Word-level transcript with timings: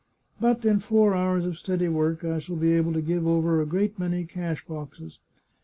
But 0.39 0.65
in 0.65 0.79
four 0.79 1.13
hours 1.13 1.45
of 1.45 1.59
steady 1.59 1.87
work 1.87 2.23
I 2.25 2.39
shall 2.39 2.55
be 2.55 2.73
able 2.73 2.91
to 2.93 3.03
give 3.03 3.27
over 3.27 3.61
a 3.61 3.67
g^eat 3.67 3.99
many 3.99 4.25
cash 4.25 4.65
boxes. 4.65 5.19